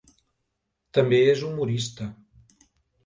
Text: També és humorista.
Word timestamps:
També 0.99 1.19
és 1.35 1.45
humorista. 1.49 2.11